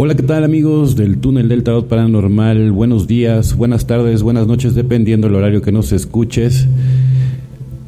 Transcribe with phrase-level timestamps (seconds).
[0.00, 2.70] Hola, ¿qué tal amigos del túnel del tarot paranormal?
[2.70, 6.68] Buenos días, buenas tardes, buenas noches, dependiendo del horario que nos escuches.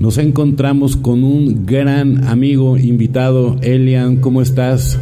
[0.01, 4.99] Nos encontramos con un gran amigo invitado, Elian, ¿cómo estás?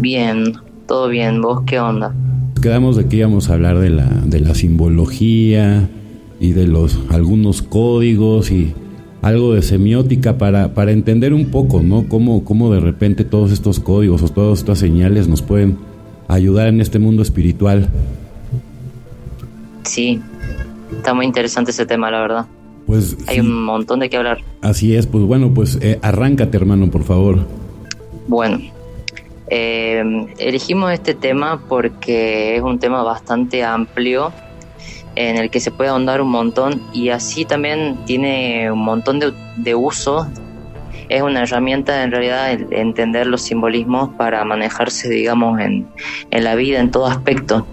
[0.00, 0.54] Bien,
[0.88, 2.12] todo bien, ¿vos qué onda?
[2.60, 5.88] Quedamos de que íbamos a hablar de la, de la simbología
[6.40, 8.74] y de los algunos códigos y
[9.26, 12.08] algo de semiótica para, para entender un poco, ¿no?
[12.08, 15.78] Cómo, cómo de repente todos estos códigos o todas estas señales nos pueden
[16.28, 17.88] ayudar en este mundo espiritual.
[19.82, 20.20] Sí,
[20.96, 22.46] está muy interesante ese tema, la verdad.
[22.86, 24.38] Pues hay un montón de qué hablar.
[24.62, 27.40] Así es, pues bueno, pues eh, arráncate, hermano, por favor.
[28.28, 28.60] Bueno,
[29.48, 30.04] eh,
[30.38, 34.32] elegimos este tema porque es un tema bastante amplio
[35.16, 39.32] en el que se puede ahondar un montón y así también tiene un montón de,
[39.56, 40.28] de uso.
[41.08, 45.86] Es una herramienta en realidad entender los simbolismos para manejarse, digamos, en,
[46.30, 47.66] en la vida, en todo aspecto.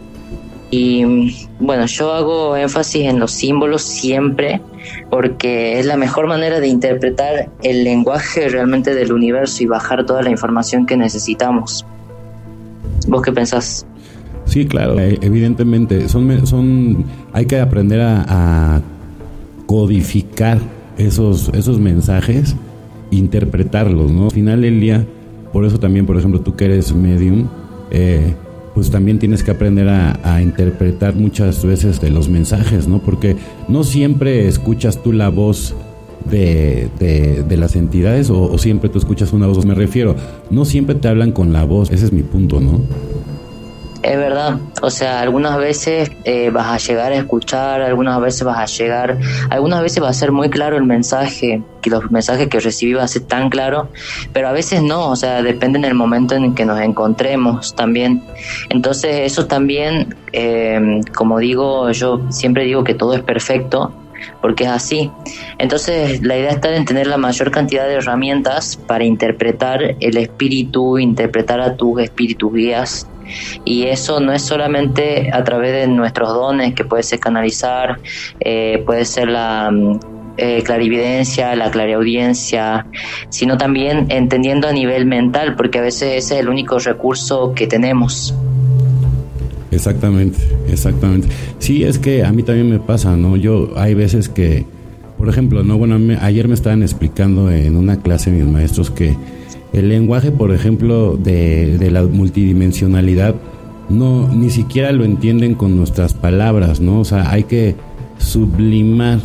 [0.75, 4.59] Y bueno, yo hago énfasis en los símbolos siempre
[5.11, 10.23] porque es la mejor manera de interpretar el lenguaje realmente del universo y bajar toda
[10.23, 11.85] la información que necesitamos.
[13.07, 13.85] ¿Vos qué pensás?
[14.53, 16.07] Sí, claro, eh, evidentemente.
[16.09, 18.83] Son, son, hay que aprender a,
[19.65, 20.59] codificar
[20.95, 22.55] esos, esos mensajes,
[23.09, 24.25] interpretarlos, ¿no?
[24.25, 25.07] Al final del día,
[25.51, 27.47] por eso también, por ejemplo, tú que eres medium,
[27.89, 28.35] eh,
[28.75, 32.99] pues también tienes que aprender a, interpretar muchas veces los mensajes, ¿no?
[32.99, 33.35] Porque
[33.67, 35.73] no siempre escuchas tú la voz
[36.29, 39.65] de, de, las entidades o, o, siempre tú escuchas una voz.
[39.65, 40.15] Me refiero,
[40.51, 42.81] no siempre te hablan con la voz, ese es mi punto, ¿no?
[44.03, 48.57] Es verdad, o sea, algunas veces eh, vas a llegar a escuchar, algunas veces vas
[48.57, 49.17] a llegar,
[49.49, 53.03] algunas veces va a ser muy claro el mensaje, que los mensajes que recibí va
[53.03, 53.87] a ser tan claro,
[54.33, 58.21] pero a veces no, o sea, depende en el momento en que nos encontremos también.
[58.69, 63.93] Entonces eso también, eh, como digo, yo siempre digo que todo es perfecto,
[64.41, 65.11] porque es así.
[65.59, 70.99] Entonces la idea está en tener la mayor cantidad de herramientas para interpretar el espíritu,
[70.99, 73.07] interpretar a tus espíritus guías
[73.65, 77.99] y eso no es solamente a través de nuestros dones, que puede ser canalizar,
[78.39, 79.99] eh, puede ser la mm,
[80.37, 82.87] eh, clarividencia, la clariaudiencia,
[83.29, 87.67] sino también entendiendo a nivel mental, porque a veces ese es el único recurso que
[87.67, 88.33] tenemos.
[89.69, 91.27] Exactamente, exactamente.
[91.59, 93.37] Sí, es que a mí también me pasa, ¿no?
[93.37, 94.65] Yo hay veces que,
[95.17, 99.15] por ejemplo, no, bueno, ayer me estaban explicando en una clase mis maestros que
[99.73, 103.35] el lenguaje, por ejemplo, de, la multidimensionalidad,
[103.89, 106.99] no, ni siquiera lo entienden con nuestras palabras, ¿no?
[106.99, 107.75] O sea, hay que
[108.19, 109.19] sublimar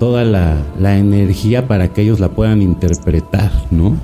[0.00, 3.96] toda la, energía para que ellos la puedan interpretar, ¿no?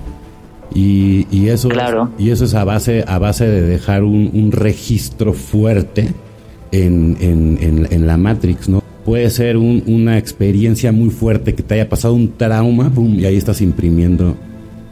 [0.72, 1.68] Y, y eso,
[2.16, 6.14] y eso es a base, a base de dejar un, registro fuerte
[6.70, 8.82] en, en, en, la Matrix, ¿no?
[9.04, 13.60] Puede ser una experiencia muy fuerte que te haya pasado un trauma, y ahí estás
[13.60, 14.36] imprimiendo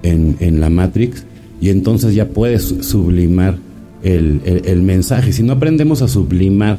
[0.02, 1.24] en, la Matrix
[1.60, 3.56] y entonces ya puedes sublimar
[4.02, 5.32] el, mensaje.
[5.32, 6.78] Si no aprendemos a sublimar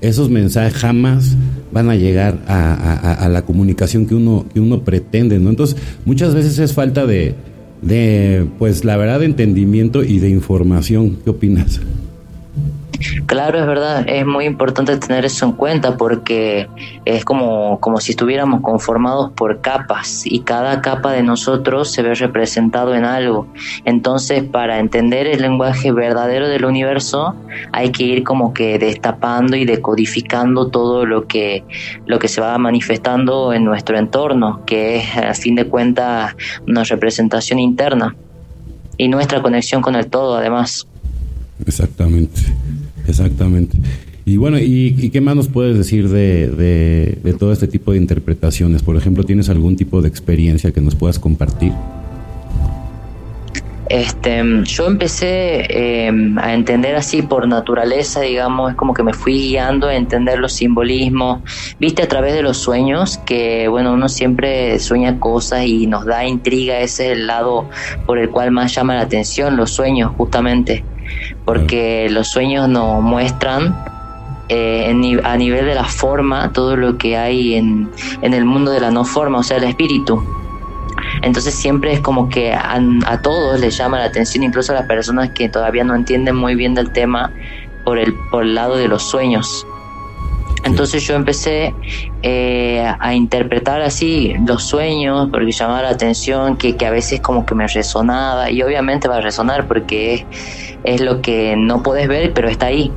[0.00, 1.36] esos mensajes, jamás
[1.72, 5.50] van a llegar a, la comunicación que uno, que uno pretende, ¿no?
[5.50, 7.34] Entonces, muchas veces es falta de,
[7.82, 11.18] de, pues, la verdad, de entendimiento y de información.
[11.24, 11.80] ¿Qué opinas?
[13.26, 16.68] Claro, es verdad, es muy importante tener eso en cuenta porque
[17.04, 22.14] es como, como si estuviéramos conformados por capas y cada capa de nosotros se ve
[22.14, 23.46] representado en algo.
[23.84, 27.34] Entonces, para entender el lenguaje verdadero del universo,
[27.72, 31.64] hay que ir como que destapando y decodificando todo lo que,
[32.06, 36.34] lo que se va manifestando en nuestro entorno, que es a fin de cuentas
[36.66, 38.14] una representación interna
[38.98, 40.86] y nuestra conexión con el todo además.
[41.66, 42.42] Exactamente.
[43.08, 43.78] Exactamente.
[44.24, 46.48] Y bueno, ¿y, qué más nos puedes decir de,
[47.22, 48.82] de, todo este tipo de interpretaciones?
[48.82, 51.72] Por ejemplo, ¿tienes algún tipo de experiencia que nos puedas compartir?
[53.88, 59.34] Este, yo empecé em, a entender así por naturaleza, digamos, es como que me fui
[59.50, 61.42] guiando a entender los simbolismos,
[61.78, 66.26] viste a través de los sueños, que bueno, uno siempre sueña cosas y nos da
[66.26, 67.68] intriga, ese es el lado
[68.06, 70.82] por el cual más llama la atención, los sueños justamente
[71.44, 73.74] porque los sueños nos muestran
[74.48, 77.90] eh, a nivel de la forma todo lo que hay en,
[78.22, 80.22] el mundo de la no forma, o sea, el espíritu.
[81.22, 85.30] Entonces siempre es como que a, todos les llama la atención, incluso a las personas
[85.30, 87.32] que todavía no entienden muy bien del tema
[87.84, 89.66] por el, por el lado de los sueños.
[90.66, 91.74] Entonces yo empecé
[92.22, 97.46] eh, a interpretar así los sueños, porque llamaba la atención, que, que, a veces como
[97.46, 100.26] que me resonaba, y obviamente va a resonar porque es,
[100.84, 102.92] es lo que no puedes ver, pero está ahí.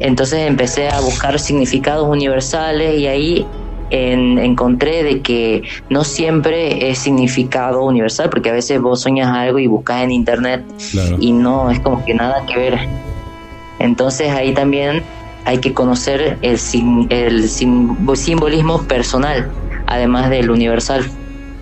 [0.00, 3.46] Entonces empecé a buscar significados universales y ahí
[3.90, 9.66] encontré de que no siempre es significado universal, porque a veces vos soñas algo y
[9.66, 10.64] buscas en internet
[11.20, 12.78] y no es como que nada que ver.
[13.78, 15.04] Entonces ahí también
[15.44, 16.58] hay que conocer el,
[17.10, 19.50] el simbolismo personal,
[19.86, 21.04] además del universal.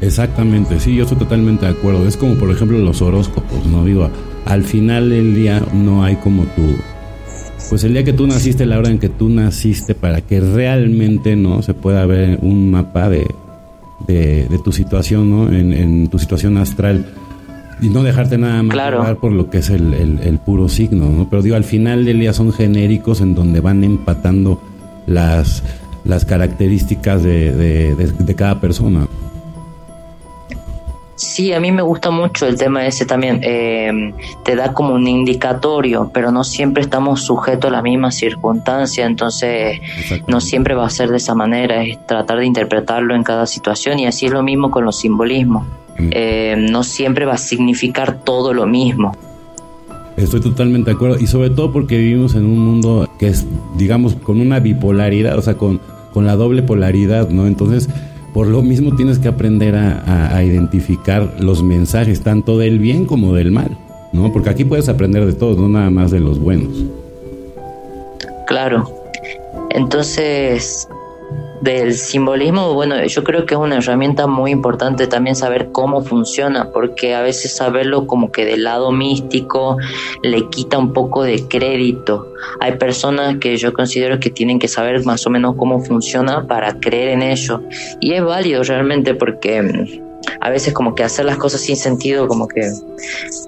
[0.00, 2.06] Exactamente, sí, yo estoy totalmente de acuerdo.
[2.06, 3.84] Es como por ejemplo los horóscopos, ¿no?
[3.84, 4.10] Digo,
[4.46, 6.74] al final del día no hay como tu
[7.72, 11.36] pues el día que tú naciste, la hora en que tú naciste, para que realmente
[11.36, 13.26] no se pueda ver un mapa de,
[14.06, 15.50] de, tu situación, ¿no?
[15.50, 17.06] En, tu situación astral
[17.82, 19.18] y no dejarte nada más claro.
[19.20, 21.28] por lo que es el, el, puro signo, ¿no?
[21.28, 24.62] Pero digo, al final del día son genéricos en donde van empatando
[25.06, 25.64] las,
[26.04, 29.08] las características de, de, de cada persona.
[31.16, 33.40] Sí, a mí me gusta mucho el tema ese también.
[33.42, 34.12] Eh,
[34.44, 39.80] te da como un indicatorio, pero no siempre estamos sujetos a la misma circunstancia, entonces
[40.26, 44.00] no siempre va a ser de esa manera, es tratar de interpretarlo en cada situación
[44.00, 45.64] y así es lo mismo con los simbolismos.
[45.98, 49.16] Eh, no siempre va a significar todo lo mismo.
[50.16, 53.46] Estoy totalmente de acuerdo y sobre todo porque vivimos en un mundo que es,
[53.76, 55.80] digamos, con una bipolaridad, o sea, con,
[56.12, 57.46] con la doble polaridad, ¿no?
[57.46, 57.88] Entonces
[58.32, 63.52] por lo mismo tienes que aprender a, identificar los mensajes, tanto del bien como del
[63.52, 63.76] mal,
[64.12, 64.32] ¿no?
[64.32, 66.84] Porque aquí puedes aprender de todos, no nada más de los buenos.
[68.46, 68.90] Claro.
[69.70, 70.88] Entonces,
[71.62, 76.70] del simbolismo, bueno, yo creo que es una herramienta muy importante también saber cómo funciona,
[76.72, 79.76] porque a veces saberlo como que del lado místico
[80.24, 82.26] le quita un poco de crédito.
[82.58, 86.80] Hay personas que yo considero que tienen que saber más o menos cómo funciona para
[86.80, 87.62] creer en ello.
[88.00, 92.26] Y es válido realmente porque mm, a veces como que hacer las cosas sin sentido
[92.26, 92.72] como que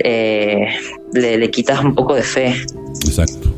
[0.05, 0.69] eh,
[1.13, 2.55] le, le quitas un poco de fe.
[3.05, 3.49] Exacto.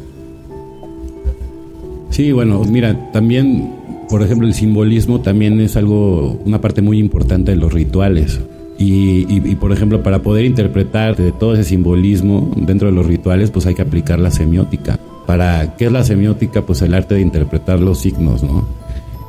[2.08, 7.52] Sí, bueno, mira, también por ejemplo, el simbolismo también es algo, una parte muy importante
[7.52, 8.40] de los rituales.
[8.78, 13.66] Y, por ejemplo, para poder interpretar de todo ese simbolismo dentro de los rituales, pues
[13.66, 14.98] hay que aplicar la semiótica.
[15.26, 16.62] ¿Para qué es la semiótica?
[16.62, 18.66] Pues el arte de interpretar los signos, ¿no?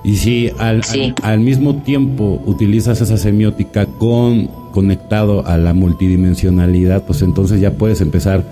[0.04, 0.82] Y si al,
[1.24, 8.00] al, mismo tiempo utilizas esa semiótica con conectado a la multidimensionalidad, pues entonces ya puedes
[8.02, 8.44] empezar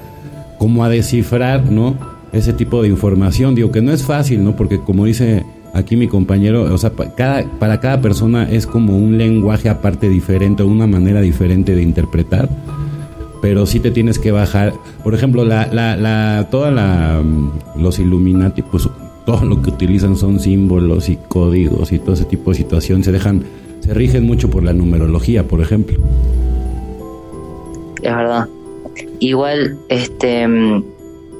[0.57, 1.95] como a descifrar, ¿no?
[2.33, 3.53] Ese tipo de información.
[3.53, 4.55] Digo que no es fácil, ¿no?
[4.55, 5.45] Porque como dice
[5.75, 10.63] aquí mi compañero, o sea, cada, para cada persona es como un lenguaje aparte diferente,
[10.63, 12.49] una manera diferente de interpretar,
[13.41, 14.73] pero sí te tienes que bajar.
[15.03, 18.89] Por ejemplo, la, la, la, toda la, mm, los Illuminati, pues
[19.25, 23.11] todo lo que utilizan son símbolos y códigos y todo ese tipo de situaciones, se
[23.11, 23.43] dejan,
[23.81, 25.99] se rigen mucho por la numerología, por ejemplo.
[28.01, 28.47] Es verdad.
[29.19, 30.83] Igual, este mm,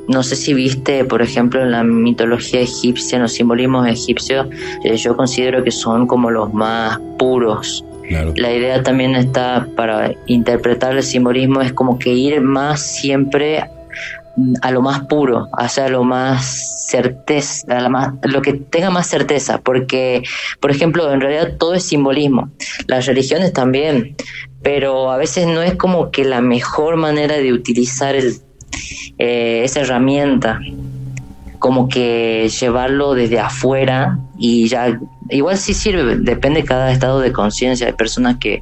[0.08, 4.48] no sé si viste, por ejemplo, en la mitología egipcia, en los simbolismos egipcios,
[4.84, 7.84] eh, yo considero que son como los más puros.
[8.36, 13.64] La idea también está para interpretar el simbolismo, es como que ir más siempre
[14.62, 19.60] a lo más puro, hacia lo más certeza, a más, lo que tenga más certeza,
[19.60, 20.24] porque,
[20.60, 22.52] por ejemplo, en realidad todo es simbolismo,
[22.88, 24.16] las religiones también,
[24.62, 28.36] pero a veces no es como que la mejor manera de utilizar el
[29.18, 30.60] eh, esa herramienta,
[31.60, 35.00] como que llevarlo desde afuera y ya,
[35.30, 38.62] igual sí sirve, depende de cada estado de conciencia, hay personas que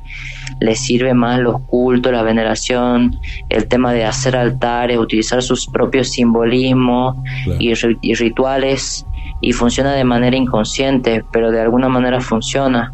[0.59, 6.09] les sirve más los cultos, la veneración, el tema de hacer altares, utilizar sus propios
[6.11, 7.17] simbolismos
[7.59, 9.05] y, y rituales
[9.41, 12.93] y funciona de manera inconsciente, pero de alguna manera funciona.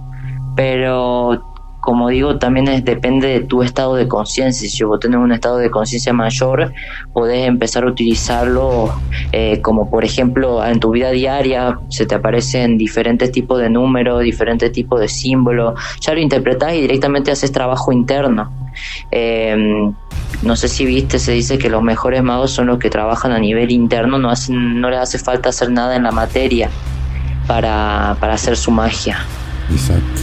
[0.56, 1.49] Pero
[1.80, 4.70] como digo, también es, depende de tu estado de conciencia.
[4.70, 6.74] Si vos tenés un estado de conciencia mayor,
[7.14, 8.94] podés empezar a utilizarlo
[9.32, 14.24] eh, como por ejemplo en tu vida diaria se te aparecen diferentes tipos de números,
[14.24, 18.52] diferentes tipos de símbolos, ya lo interpretás y directamente haces trabajo interno.
[19.12, 19.94] Em,
[20.44, 23.40] no sé si viste, se dice que los mejores magos son los que trabajan a
[23.40, 26.70] nivel interno, no, hacen, no les hace falta hacer nada en la materia
[27.48, 29.18] para, para hacer su magia.
[29.72, 30.22] Exacto.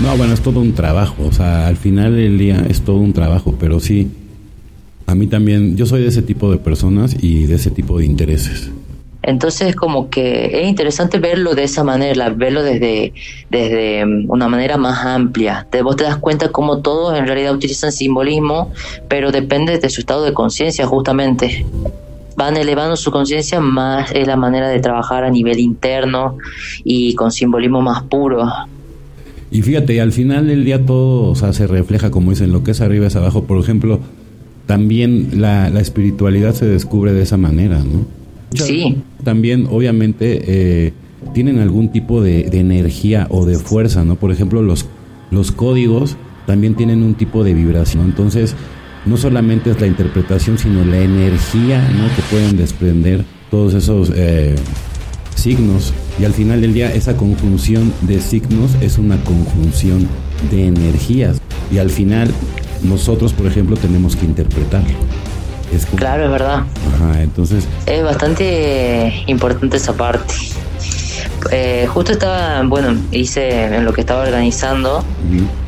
[0.00, 3.12] No, bueno, es todo un trabajo, o sea, al final del día es todo un
[3.12, 4.08] trabajo, pero sí,
[5.06, 8.04] a mí también, yo soy de ese tipo de personas y de ese tipo de
[8.04, 8.70] intereses.
[9.22, 13.12] Entonces, como que es interesante verlo de esa manera, verlo desde,
[13.50, 15.66] desde mm, una manera más amplia.
[15.68, 18.70] Te, vos te das cuenta cómo todos en realidad utilizan simbolismo,
[19.08, 21.66] pero depende de su estado de conciencia, justamente.
[22.36, 26.36] van elevando su conciencia, más es la manera de trabajar a nivel interno
[26.84, 28.46] y con simbolismo más puro.
[29.50, 32.72] Y fíjate, al final del día todo o sea, se refleja, como dicen, lo que
[32.72, 33.44] es arriba es abajo.
[33.44, 34.00] Por ejemplo,
[34.66, 38.06] también la, la espiritualidad se descubre de esa manera, ¿no?
[38.54, 38.98] Sí.
[39.24, 40.92] También, obviamente, eh,
[41.34, 44.16] tienen algún tipo de, de, energía o de fuerza, ¿no?
[44.16, 44.86] Por ejemplo, los,
[45.30, 48.04] los códigos también tienen un tipo de vibración.
[48.04, 48.54] Entonces,
[49.04, 52.14] no solamente es la interpretación, sino la energía ¿no?
[52.14, 54.54] que pueden desprender todos esos eh,
[55.38, 55.92] signos.
[56.20, 60.08] Y al final del día, esa conjunción de signos es una conjunción
[60.50, 61.40] de energías.
[61.70, 62.30] Y al final,
[62.82, 64.96] nosotros, por ejemplo, tenemos que interpretarlo.
[65.74, 66.64] Es claro, es verdad.
[66.94, 67.66] Ajá, entonces...
[67.86, 70.34] Es bastante importante esa parte.
[71.50, 75.04] Eh, justo estaba, bueno, hice en lo que estaba organizando,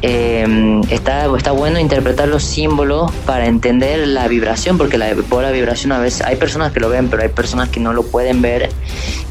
[0.02, 5.50] eh, está, está bueno interpretar los símbolos para entender la vibración, porque la, por la
[5.50, 8.42] vibración a veces hay personas que lo ven, pero hay personas que no lo pueden
[8.42, 8.68] ver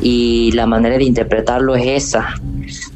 [0.01, 2.35] y la manera de interpretarlo es esa.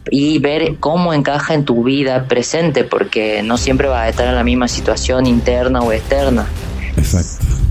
[0.09, 4.35] Y ver cómo encaja en tu vida presente, porque no siempre vas a estar en
[4.35, 6.45] la misma situación interna o externa.
[6.97, 7.62] Exacto.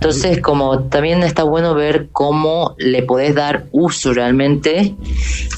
[0.00, 4.94] Entonces, como también está bueno ver cómo le podés dar uso realmente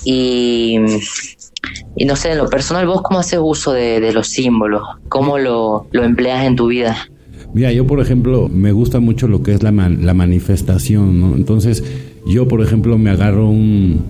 [0.05, 0.79] y,
[1.97, 5.39] y no sé, en lo personal, vos cómo haces uso de, de los símbolos, cómo
[5.39, 7.09] lo, lo, empleas en tu vida.
[7.55, 11.37] Mira, yo por ejemplo me gusta mucho lo que es la, man, la manifestación, ¿no?
[11.37, 11.85] Entonces,
[12.27, 14.05] yo por ejemplo me agarro un,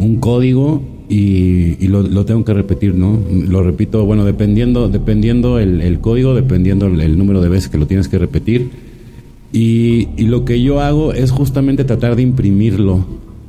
[0.00, 3.20] un código y, y lo, lo, tengo que repetir, ¿no?
[3.30, 7.78] Lo repito, bueno, dependiendo, dependiendo el, el código, dependiendo el, el número de veces que
[7.78, 8.89] lo tienes que repetir
[9.52, 13.04] y, y, lo que yo hago es justamente tratar de imprimirlo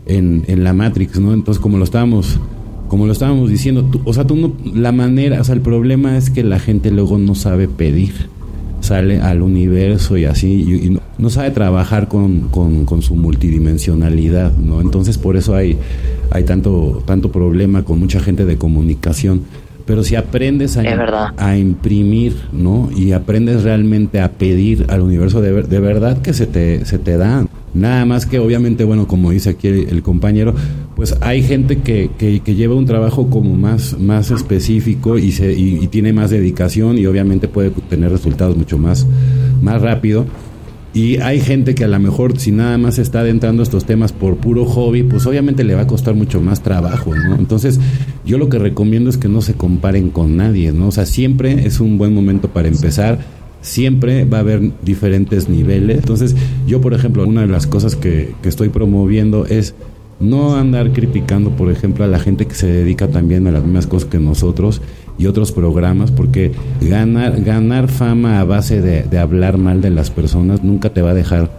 [0.07, 1.33] en, en, la Matrix, ¿no?
[1.33, 2.39] Entonces, como lo estábamos,
[2.87, 6.17] como lo estábamos diciendo, tú, o sea, tú no, la manera, o sea, el problema
[6.17, 8.13] es que la gente luego no sabe pedir,
[8.79, 14.81] sale al universo y así, y, no, sabe trabajar con, con, con, su multidimensionalidad, ¿no?
[14.81, 15.77] Entonces, por eso hay,
[16.31, 19.41] hay tanto, tanto problema con mucha gente de comunicación
[19.91, 22.89] pero si aprendes a, a, imprimir, ¿no?
[22.95, 27.17] Y aprendes realmente a pedir al universo de, de verdad que se te, se te
[27.17, 27.49] dan.
[27.73, 30.55] Nada más que obviamente, bueno, como dice aquí el, el compañero,
[30.95, 35.51] pues hay gente que, que, que, lleva un trabajo como más, más específico y, se,
[35.51, 39.05] y, y, tiene más dedicación y obviamente puede tener resultados mucho más,
[39.61, 40.25] más rápido.
[40.93, 44.35] Y hay gente que a lo mejor si nada más está adentrando estos temas por
[44.37, 47.35] puro hobby, pues obviamente le va a costar mucho más trabajo, ¿no?
[47.35, 47.79] Entonces,
[48.25, 50.87] yo lo que recomiendo es que no se comparen con nadie, ¿no?
[50.87, 53.19] O sea, siempre es un buen momento para empezar,
[53.61, 55.99] siempre va a haber diferentes niveles.
[55.99, 56.35] Entonces,
[56.67, 59.75] yo, por ejemplo, una de las cosas que, que estoy promoviendo es
[60.19, 63.87] no andar criticando, por ejemplo, a la gente que se dedica también a las mismas
[63.87, 64.81] cosas que nosotros
[65.21, 66.51] y otros programas, porque
[66.81, 71.13] ganar, ganar fama a base de, hablar mal de las personas nunca te va a
[71.13, 71.51] dejar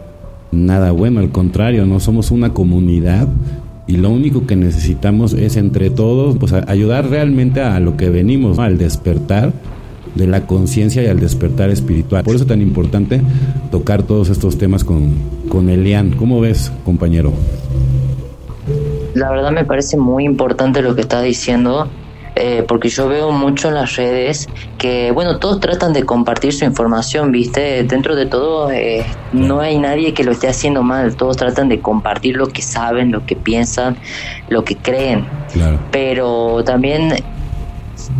[0.51, 3.29] nada bueno, al contrario, no somos una comunidad
[3.87, 8.59] y lo único que necesitamos es entre todos pues, ayudar realmente a lo que venimos,
[8.59, 9.53] al despertar
[10.17, 12.25] de la conciencia y al despertar espiritual.
[12.25, 13.21] Por eso es tan importante
[13.71, 15.15] tocar todos estos temas con,
[15.49, 16.11] con Elian.
[16.11, 17.33] ¿Cómo ves, compañero?
[19.15, 21.89] La verdad me parece muy importante lo que estás diciendo
[22.35, 24.49] eh, porque yo veo mucho en las redes
[24.79, 27.85] que, bueno, todos tratan de compartir su información, ¿viste?
[27.85, 31.81] Dentro de todo, eh, no hay nadie que lo esté haciendo mal, todos tratan de
[31.81, 33.97] compartir lo que saben, lo que piensan,
[34.49, 35.27] lo que creen.
[35.53, 35.79] Claro.
[35.91, 37.15] Pero también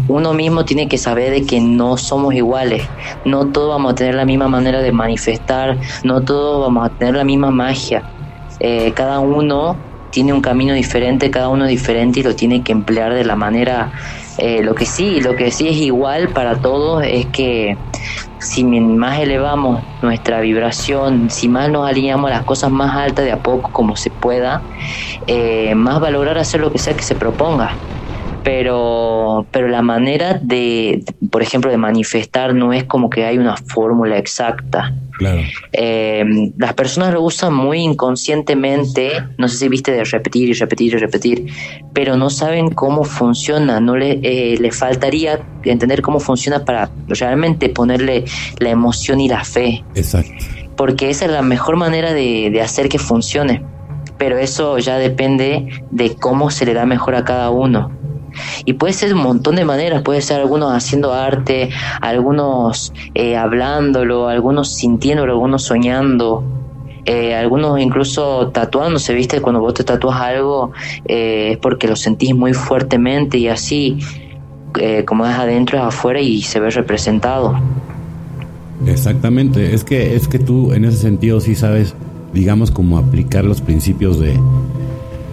[0.09, 2.87] uno mismo tiene que saber de que no somos iguales,
[3.25, 7.15] no todos vamos a tener la misma manera de manifestar, no todos vamos a tener
[7.15, 8.03] la misma magia.
[8.61, 9.77] Eh, cada uno
[10.13, 13.91] tiene un camino diferente, cada uno diferente y lo tiene que emplear de la manera,
[14.39, 17.77] eh, lo que sí, lo que sí es igual para todos es que
[18.39, 23.33] si más elevamos nuestra vibración, si más nos alineamos a las cosas más altas de
[23.33, 24.63] a poco como se pueda,
[25.27, 27.75] eh, más va a lograr hacer lo que sea que se proponga
[28.43, 33.57] pero, pero la manera de, por ejemplo, de manifestar no es como que hay una
[33.57, 34.93] fórmula exacta.
[35.13, 35.41] Claro.
[35.73, 36.25] Eh,
[36.57, 40.97] las personas lo usan muy inconscientemente, no sé si viste de repetir y repetir y
[40.97, 41.47] repetir,
[41.93, 47.69] pero no saben cómo funciona, no le, eh, le faltaría entender cómo funciona para realmente
[47.69, 48.25] ponerle
[48.59, 49.85] la emoción y la fe.
[49.95, 50.33] Exacto.
[50.77, 53.63] Porque esa es la mejor manera de, de hacer que funcione,
[54.19, 58.02] pero eso ya depende de cómo se le da mejor a cada uno.
[58.65, 61.71] Y puede ser un montón de maneras, puede ser algunos haciendo arte,
[62.01, 66.45] algunos eh, hablándolo, algunos sintiéndolo, algunos soñando.
[67.05, 70.71] Eh, algunos incluso tatuándose, viste, cuando vos te tatúas algo
[71.05, 73.99] eh, es porque lo sentís muy fuertemente y así,
[75.05, 77.59] como es adentro es afuera y se ve representado.
[78.87, 81.97] Exactamente, es que, es que tú en ese sentido sí sabes
[82.33, 84.39] digamos, como aplicar los principios de,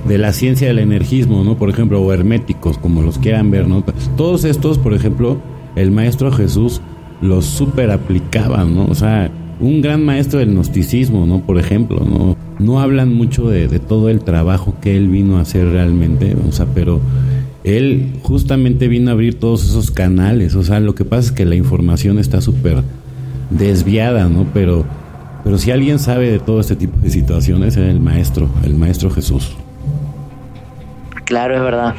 [0.07, 1.57] de la ciencia del energismo, ¿no?
[1.57, 3.83] Por ejemplo, o herméticos, como los quieran ver, ¿no?
[4.17, 5.37] Todos estos, por ejemplo,
[5.75, 6.81] el maestro Jesús
[7.21, 8.85] los super aplicaba, ¿no?
[8.85, 9.29] O sea,
[9.59, 11.41] un gran maestro del gnosticismo, ¿no?
[11.41, 12.37] Por ejemplo, ¿no?
[12.59, 16.65] No hablan mucho de, todo el trabajo que él vino a hacer realmente, o sea,
[16.73, 17.01] pero
[17.63, 21.45] él justamente vino a abrir todos esos canales, o sea, lo que pasa es que
[21.45, 22.83] la información está súper
[23.49, 24.45] desviada, ¿no?
[24.53, 24.85] Pero,
[25.43, 29.09] pero si alguien sabe de todo este tipo de situaciones, es el maestro, el maestro
[29.09, 29.51] Jesús.
[31.29, 31.93] Claro, es verdad.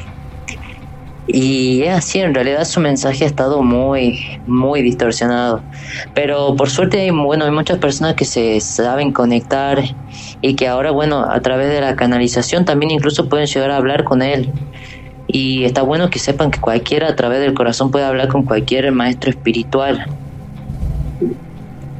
[1.28, 4.18] Y es así, en realidad su mensaje ha estado muy,
[4.48, 5.62] muy distorsionado.
[6.14, 9.84] Pero por suerte, bueno, hay muchas personas que se saben conectar
[10.42, 14.02] y que ahora, bueno, a través de la canalización también incluso pueden llegar a hablar
[14.02, 14.50] con él.
[15.28, 18.90] Y está bueno que sepan que cualquiera a través del corazón puede hablar con cualquier
[18.90, 20.06] maestro espiritual.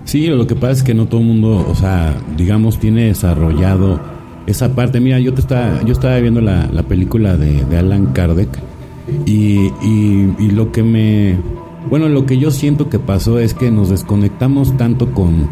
[0.04, 4.00] Sí, lo que pasa es que no todo el mundo, o sea, digamos, tiene desarrollado
[4.46, 5.00] esa parte.
[5.00, 8.48] Mira, yo te estaba, yo estaba viendo la, la película de, de, Alan Kardec
[9.26, 11.36] y, y, lo que me,
[11.88, 15.48] bueno, lo que yo siento que pasó es que nos desconectamos tanto con,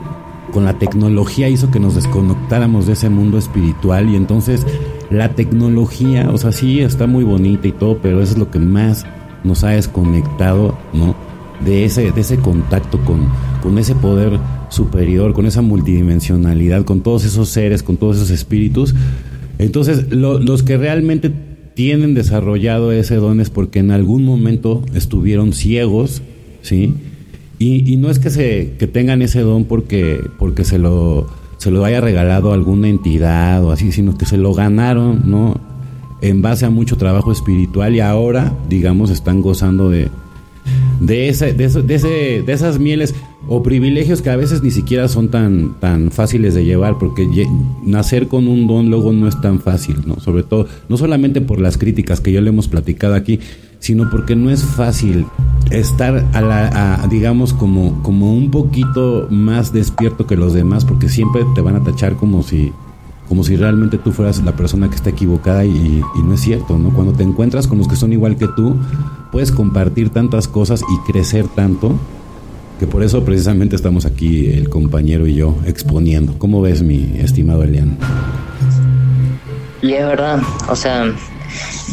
[0.52, 4.66] con la tecnología, hizo que nos desconectáramos de ese mundo espiritual y entonces
[5.10, 8.58] la tecnología, o sea, sí está muy bonita y todo, pero eso es lo que
[8.58, 9.06] más
[9.44, 11.14] nos ha desconectado, ¿no?
[11.64, 13.26] De ese, de ese contacto con,
[13.62, 14.38] con ese poder
[14.68, 18.94] superior, con esa multidimensionalidad, con todos esos seres, con todos esos espíritus.
[19.58, 21.32] Entonces, lo, los que realmente
[21.78, 26.22] tienen desarrollado ese don es porque en algún momento estuvieron ciegos,
[26.60, 26.94] ¿sí?
[27.60, 31.84] Y, no es que se que tengan ese don porque porque se lo se lo
[31.84, 35.60] haya regalado alguna entidad o así, sino que se lo ganaron, ¿no?
[36.20, 40.08] En base a mucho trabajo espiritual y ahora, digamos, están gozando de,
[41.00, 41.82] de, ese, de, ese,
[42.42, 43.14] de, esas mieles
[43.48, 47.26] o privilegios que a veces ni siquiera son tan, tan fáciles de llevar, porque
[47.82, 50.20] nacer con un don luego no es tan fácil, ¿no?
[50.20, 53.40] Sobre todo, no solamente por las críticas que ya le hemos platicado aquí,
[53.78, 55.24] sino porque no es fácil
[55.70, 61.08] estar a la, a, digamos como, como un poquito más despierto que los demás, porque
[61.08, 62.72] siempre te van a tachar como si
[63.28, 66.78] como si realmente tú fueras la persona que está equivocada y, y, no es cierto,
[66.78, 66.88] ¿no?
[66.94, 68.74] Cuando te encuentras con los que son igual que tú,
[69.30, 71.98] puedes compartir tantas cosas y crecer tanto,
[72.78, 76.38] que por eso precisamente estamos aquí el compañero y yo exponiendo.
[76.38, 77.96] ¿Cómo ves, mi estimado Elian?
[79.82, 81.04] Y es verdad, o sea,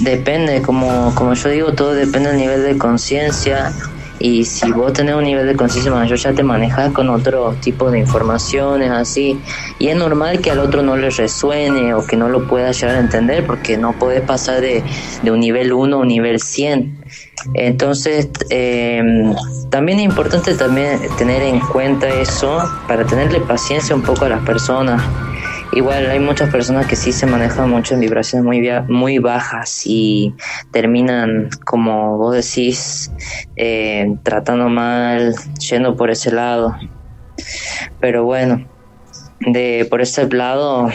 [0.01, 3.71] depende, como, como yo digo, todo depende del nivel de conciencia
[4.19, 7.91] y si vos tenés un nivel de conciencia mayor ya te manejas con otro tipo
[7.91, 9.39] de informaciones así.
[9.79, 12.95] Y es normal que al otro no le resuene o que no lo pueda llegar
[12.95, 14.83] a entender porque no puedes pasar de,
[15.21, 17.05] de un nivel 1 a un nivel 100
[17.53, 19.03] entonces eh,
[19.69, 24.43] también es importante también tener en cuenta eso para tenerle paciencia un poco a las
[24.43, 25.01] personas
[25.75, 30.33] Igual hay muchas personas que sí se manejan mucho en vibraciones muy, muy bajas y
[30.71, 33.11] terminan, como vos decís,
[33.57, 35.35] eh, tratando mal,
[35.69, 36.77] yendo por ese lado.
[37.99, 38.65] Pero bueno,
[39.41, 40.89] de por ese lado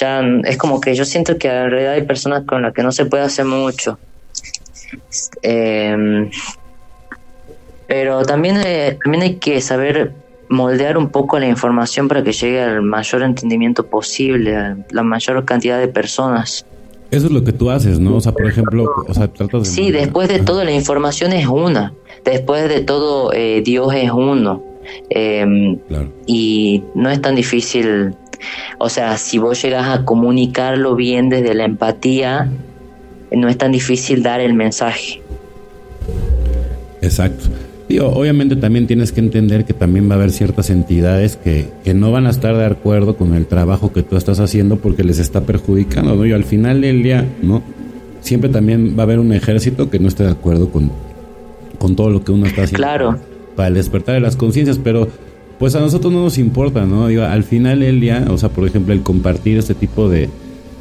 [0.00, 2.92] ya es como que yo siento que en realidad hay personas con las que no
[2.92, 3.98] se puede hacer mucho.
[5.42, 6.30] Eh,
[7.86, 10.14] pero también, eh, también hay que saber
[10.48, 15.44] moldear un poco la información para que llegue al mayor entendimiento posible, a la mayor
[15.44, 16.66] cantidad de personas.
[17.10, 18.16] Eso es lo que tú haces, ¿no?
[18.16, 19.68] O sea, por ejemplo, o sea, tratas de...
[19.68, 21.92] Sí, después de todo la información es una,
[22.24, 24.62] después de todo eh, Dios es uno.
[25.10, 26.12] Eh, claro.
[26.26, 28.14] Y no es tan difícil,
[28.78, 32.50] o sea, si vos llegas a comunicarlo bien desde la empatía,
[33.30, 35.22] no es tan difícil dar el mensaje.
[37.02, 37.46] Exacto.
[37.88, 42.10] Obviamente también tienes que entender que también va a haber ciertas entidades que, que, no
[42.10, 45.42] van a estar de acuerdo con el trabajo que tú estás haciendo porque les está
[45.42, 46.26] perjudicando, ¿no?
[46.26, 47.62] Y al final del día, ¿no?
[48.20, 50.90] Siempre también va a haber un ejército que no esté de acuerdo con,
[51.78, 52.78] con todo lo que uno está haciendo.
[52.78, 53.18] Claro.
[53.54, 55.08] Para el despertar de las conciencias, pero
[55.58, 57.06] pues a nosotros no nos importa, ¿no?
[57.06, 60.28] Digo, al final del día, o sea, por ejemplo, el compartir este tipo de,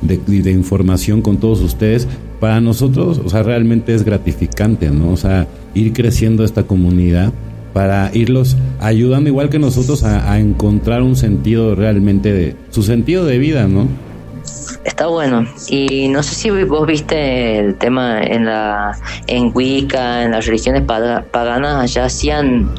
[0.01, 2.07] de, de información con todos ustedes,
[2.39, 5.11] para nosotros, o sea, realmente es gratificante, ¿no?
[5.11, 7.31] O sea, ir creciendo esta comunidad
[7.73, 13.37] para irlos ayudando igual que nosotros a, encontrar un sentido realmente de su sentido de
[13.37, 13.87] vida, ¿no?
[14.85, 15.45] Está bueno.
[15.67, 20.83] Y no sé si vos viste el tema en la en Wicca, en las religiones
[20.83, 22.69] paganas, allá hacían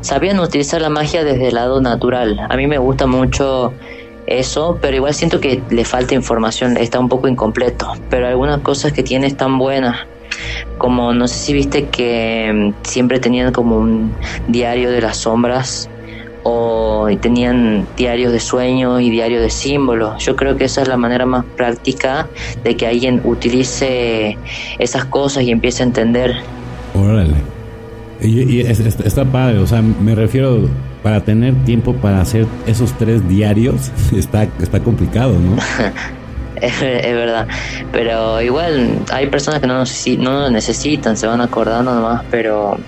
[0.00, 2.40] sabían utilizar la magia desde el lado natural.
[2.48, 3.72] A mí me gusta mucho
[4.26, 8.92] eso, pero igual siento que le falta información, está un poco incompleto, pero algunas cosas
[8.92, 10.06] que tiene están buenas
[10.78, 14.12] como no sé si viste que mm, siempre tenían como un
[14.48, 15.88] diario de las sombras
[16.42, 20.24] o tenían diarios de sueños y diarios de símbolos.
[20.24, 22.28] Yo creo que esa es la manera más práctica
[22.64, 24.38] de que alguien utilice
[24.78, 26.36] esas cosas y empiece a entender.
[26.94, 27.36] Órale.
[28.22, 30.68] Y, está padre, o sea, me refiero
[31.02, 35.56] para tener tiempo para hacer esos tres diarios, está, está complicado, ¿no?
[36.66, 37.46] es, verdad,
[37.92, 39.84] pero igual hay personas que no,
[40.18, 42.78] no lo necesitan, se van acordando nomás, pero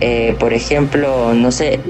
[0.00, 1.80] eh, por ejemplo, no sé,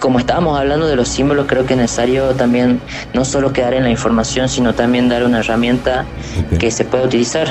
[0.00, 2.80] como estábamos hablando de los símbolos, creo que es necesario también
[3.14, 6.06] no solo quedar en la información, sino también dar una herramienta
[6.58, 7.48] que se pueda utilizar.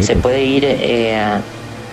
[0.00, 1.40] se puede ir eh, a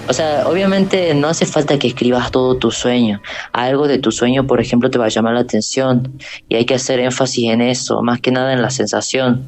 [0.07, 3.21] o sea, obviamente no hace falta que escribas todo tu sueño.
[3.51, 6.75] Algo de tu sueño, por ejemplo, te va a llamar la atención y hay que
[6.75, 9.45] hacer énfasis en eso, más que nada en la sensación.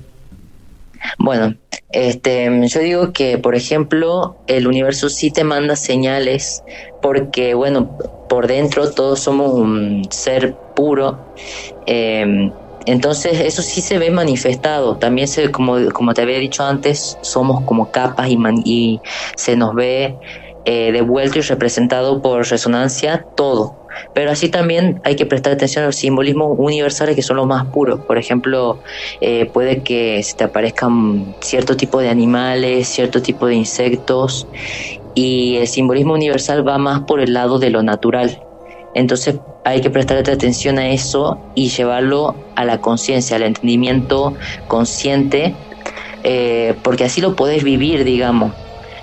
[1.19, 1.55] Bueno,
[1.91, 6.63] este, yo digo que, por ejemplo, el universo sí te manda señales
[7.01, 7.97] porque, bueno,
[8.29, 11.17] por dentro todos somos un ser puro.
[11.85, 12.51] Em,
[12.85, 14.97] entonces eso sí se ve manifestado.
[14.97, 19.01] También se, como, como te había dicho antes, somos como capas y, y
[19.35, 20.15] se nos ve
[20.65, 23.86] eh, devuelto y representado por resonancia todo.
[24.13, 27.65] Pero así también hay que prestar atención a los simbolismos universales que son los más
[27.67, 28.01] puros.
[28.05, 28.79] Por ejemplo,
[29.21, 34.47] eh, puede que se te aparezcan cierto tipo de animales, cierto tipo de insectos,
[35.13, 38.39] y el simbolismo universal va más por el lado de lo natural.
[38.93, 44.33] Entonces hay que prestar atención a eso y llevarlo a la conciencia, al entendimiento
[44.67, 45.55] consciente,
[46.23, 48.53] eh, porque así lo podés vivir, digamos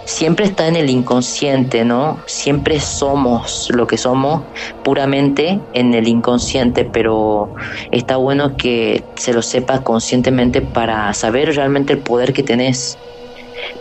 [0.05, 2.23] siempre está en el inconsciente, ¿no?
[2.27, 4.43] Siempre somos lo que somos
[4.83, 7.53] puramente en el inconsciente, pero
[7.91, 12.99] está bueno que se lo sepa conscientemente para saber realmente el poder que tenés.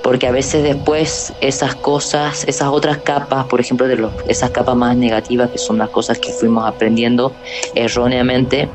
[0.01, 4.75] Porque a veces después esas cosas, esas otras capas, por ejemplo, de los, esas capas
[4.75, 7.35] más negativas, que son las cosas que fuimos aprendiendo
[7.75, 8.69] erróneamente,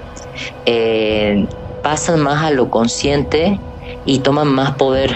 [0.67, 1.47] eh,
[1.83, 3.59] pasan más a lo consciente
[4.05, 5.15] y toman más poder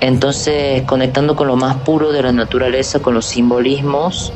[0.00, 4.32] entonces, conectando con lo más puro de la naturaleza, con los simbolismos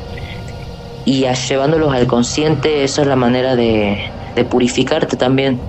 [1.05, 4.11] y llevándolos al consciente, esa es la manera de,
[4.49, 5.59] purificarte también.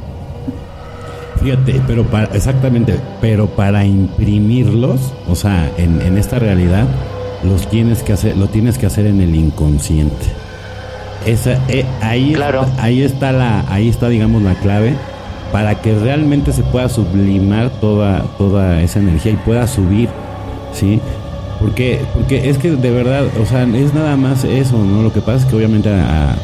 [1.43, 6.87] Fíjate, pero para, exactamente, pero para imprimirlos, o sea, en, esta realidad,
[7.43, 10.27] los tienes que hacer, lo tienes que hacer en el inconsciente.
[11.27, 12.67] Esa, eh, ahí, claro.
[12.79, 14.97] ahí está la, ahí está, digamos, la clave
[15.53, 20.09] para que realmente se pueda sublimar toda, toda esa energía y pueda subir,
[20.73, 20.99] ¿sí?
[21.61, 25.03] Porque, porque es que de verdad, o sea, es nada más eso, ¿no?
[25.03, 26.35] Lo que pasa es que obviamente a,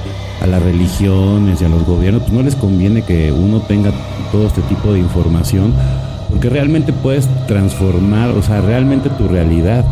[0.47, 3.91] las religiones y a los gobiernos pues no les conviene que uno tenga
[4.31, 5.75] todo este tipo de información,
[6.29, 9.85] porque realmente puedes transformar, o sea, realmente tu realidad.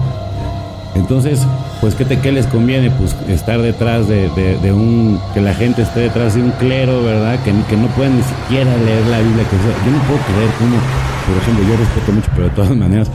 [0.96, 1.46] Entonces,
[1.80, 2.90] pues ¿qué, te, qué les conviene?
[2.90, 4.28] Pues estar detrás de,
[4.72, 7.38] un, que la gente esté detrás de un clero, ¿verdad?
[7.44, 9.44] Que, que no pueden ni siquiera leer la Biblia.
[9.44, 10.76] Que yo no puedo creer cómo,
[11.26, 13.10] por ejemplo, yo respeto mucho, pero de todas maneras,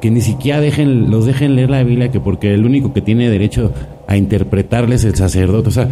[0.00, 3.28] que ni siquiera dejen, los dejen leer la Biblia, que porque el único que tiene
[3.28, 3.72] derecho
[4.06, 5.68] a interpretarles es el sacerdote.
[5.68, 5.88] O sea,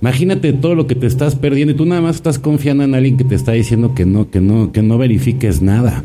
[0.00, 3.16] imagínate todo lo que te estás perdiendo y tú nada más estás confiando en alguien
[3.16, 6.04] que te está diciendo que no, que no, que no verifiques nada.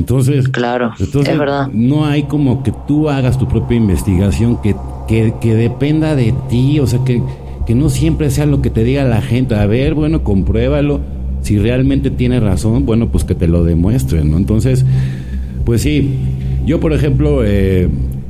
[0.00, 1.68] Entonces, claro, es verdad.
[1.74, 4.74] No hay como que tú hagas tu propia investigación que,
[5.06, 7.22] que, dependa de ti, o sea, que,
[7.66, 9.56] que no siempre sea lo que te diga la gente.
[9.56, 11.00] A ver, bueno, compruébalo.
[11.42, 14.38] Si realmente tiene razón, bueno, pues que te lo demuestren, ¿no?
[14.38, 14.86] Entonces,
[15.66, 16.14] pues sí,
[16.64, 17.86] yo por ejemplo, eh,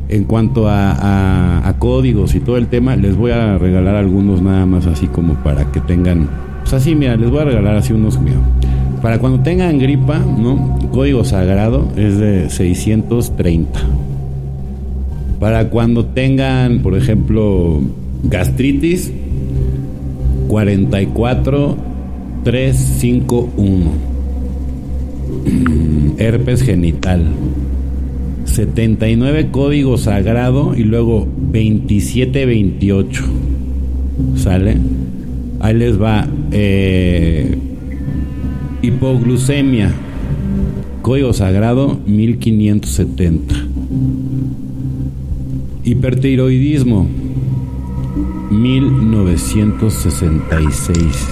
[0.09, 4.67] en cuanto a, a, códigos y todo el tema, les voy a regalar algunos nada
[4.67, 6.29] más así como para que tengan,
[6.63, 8.39] pues así, mira, les voy a regalar así unos, mira,
[9.03, 10.79] para cuando tengan gripa, ¿no?
[10.93, 13.81] Código sagrado es de 630.
[15.39, 17.81] Para cuando tengan, por ejemplo,
[18.25, 19.11] gastritis,
[20.49, 21.77] 44
[22.45, 23.91] 351.
[26.19, 27.25] Herpes genital.
[28.45, 33.25] 79 código sagrado y luego 2728.
[34.37, 34.77] ¿Sale?
[35.61, 36.27] Ahí les va.
[36.53, 37.57] Eh,
[38.83, 39.93] Hipoglucemia.
[41.03, 43.55] Código sagrado 1570.
[45.85, 47.07] Hipertiroidismo
[48.51, 51.29] 1966.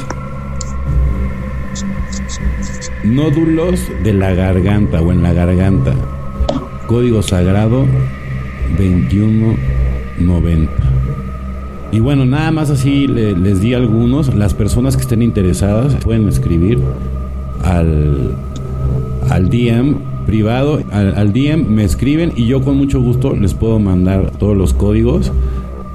[3.04, 5.94] Nódulos de la garganta o en la garganta.
[6.86, 7.86] Código sagrado
[8.76, 10.70] 2190.
[11.92, 14.34] Y bueno, nada más así les di algunos.
[14.34, 16.78] Las personas que estén interesadas pueden escribir
[17.68, 18.34] al,
[19.28, 24.32] al DM privado, al, DM me escriben y yo con mucho gusto les puedo mandar
[24.32, 25.32] todos los códigos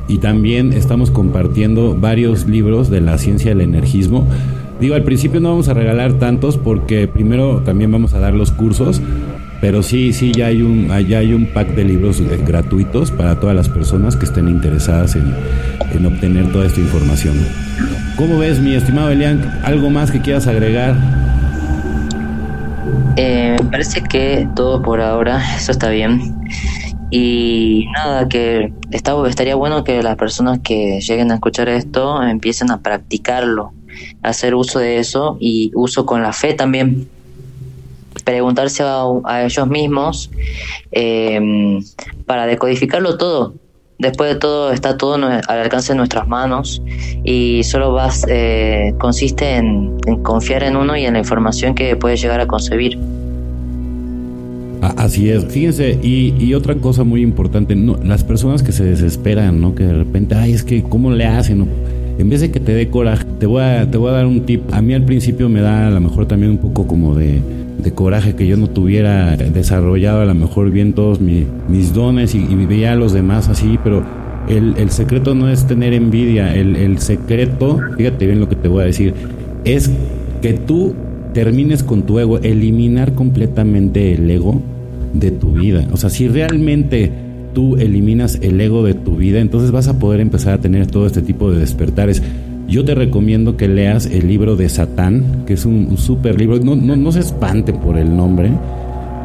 [0.08, 4.28] y también estamos compartiendo varios libros de la ciencia del energismo.
[4.80, 8.52] Digo, al principio no vamos a regalar tantos porque primero también vamos a dar los
[8.52, 9.02] cursos,
[9.62, 13.40] pero sí, sí, ya hay un, ya hay un pack de libros eh, gratuitos para
[13.40, 15.32] todas las personas que estén interesadas en,
[15.94, 17.36] en obtener toda esta información.
[18.18, 19.62] ¿Cómo ves, mi estimado Elian?
[19.64, 21.23] ¿Algo más que quieras agregar?
[23.16, 26.36] Eh, me parece que todo por ahora, eso está bien.
[27.12, 32.82] Y nada, que estaría bueno que las personas que lleguen a escuchar esto empiecen a
[32.82, 33.72] practicarlo,
[34.24, 37.08] hacer uso de eso y uso con la fe también.
[38.24, 40.32] Preguntarse a, ellos mismos
[40.92, 41.80] eh,
[42.26, 43.54] para decodificarlo todo,
[44.00, 46.82] Después de todo, está todo al alcance de nuestras manos
[47.24, 52.22] y solo vas, eh, consiste en, confiar en uno y en la información que puedes
[52.22, 52.98] llegar a concebir.
[54.82, 59.76] Así es, fíjense, y, otra cosa muy importante, las personas que se desesperan, ¿no?
[59.76, 61.66] Que de repente, ay, es que, ¿cómo le hacen?
[62.18, 64.42] En vez de que te dé coraje, te voy, a, te voy a dar un
[64.42, 64.62] tip.
[64.74, 67.42] A mí al principio me da a lo mejor también un poco como de,
[67.84, 72.40] de coraje que yo no tuviera desarrollado a lo mejor bien todos mis dones y,
[72.40, 74.04] y, veía a los demás así, pero
[74.48, 78.84] el, secreto no es tener envidia, el, el, secreto, fíjate bien lo que te voy
[78.84, 79.14] a decir,
[79.66, 79.92] es
[80.42, 80.94] que tú
[81.34, 84.62] termines con tu ego, eliminar completamente el ego
[85.14, 85.88] de tu vida.
[85.92, 87.12] O sea, si realmente
[87.54, 91.08] tú eliminas el ego de tu vida, entonces vas a poder empezar a tener todo
[91.08, 92.22] este tipo de despertares.
[92.68, 96.76] Yo te recomiendo que leas el libro de Satán, que es un, súper libro, no,
[96.76, 98.52] no, no se espante por el nombre,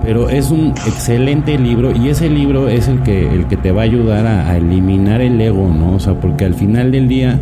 [0.03, 3.83] pero es un excelente libro y ese libro es el que, el que te va
[3.83, 5.97] a ayudar a, a eliminar el ego, ¿no?
[5.97, 7.39] O sea, porque al final del día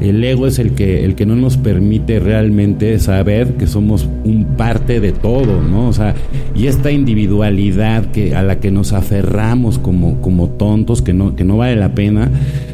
[0.00, 4.44] el ego es el que, el que no nos permite realmente saber que somos un
[4.56, 5.88] parte de todo, ¿no?
[5.88, 6.14] O sea,
[6.54, 11.44] y esta individualidad que, a la que nos aferramos como, como tontos, que no, que
[11.44, 12.30] no vale la pena,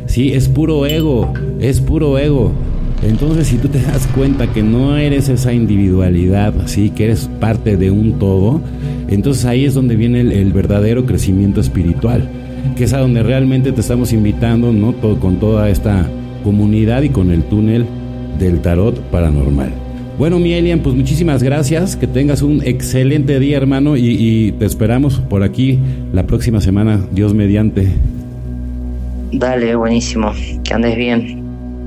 [0.06, 2.52] sí, es puro ego, es puro ego.
[3.02, 7.76] Entonces, si tú te das cuenta que no eres esa individualidad, sí, que eres parte
[7.76, 8.60] de un todo,
[9.08, 12.28] entonces ahí es donde viene el, verdadero crecimiento espiritual,
[12.76, 14.92] que es a donde realmente te estamos invitando, ¿no?
[15.18, 16.08] Con toda esta
[16.42, 17.86] comunidad y con el túnel
[18.38, 19.70] del tarot paranormal.
[20.18, 24.66] Bueno, mi Elian, pues muchísimas gracias, que tengas un excelente día, hermano, y, y te
[24.66, 25.78] esperamos por aquí
[26.12, 27.88] la próxima semana, Dios mediante.
[29.32, 31.42] Dale, buenísimo, que andes bien.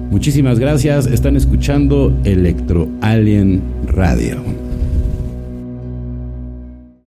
[0.09, 4.64] Muchísimas gracias, están escuchando Electro Alien Radio.